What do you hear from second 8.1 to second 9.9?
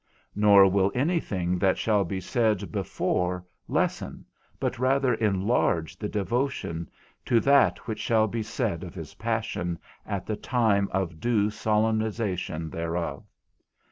be said of his passion